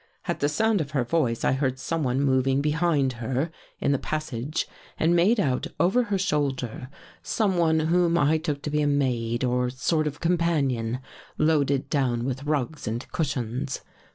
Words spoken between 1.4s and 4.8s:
I heard someone moving behind her in the passage